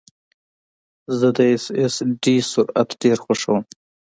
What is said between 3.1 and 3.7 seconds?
خوښوم.